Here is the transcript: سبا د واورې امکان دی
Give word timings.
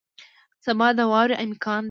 سبا 0.65 0.87
د 0.97 0.99
واورې 1.11 1.35
امکان 1.45 1.77
دی 1.77 1.79